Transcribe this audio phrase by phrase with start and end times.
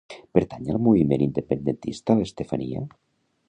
[0.37, 2.85] Pertany al moviment independentista l'Estefania?